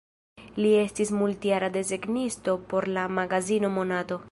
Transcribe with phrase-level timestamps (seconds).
[0.63, 4.19] Li estis multjara desegnisto por la magazino Monato.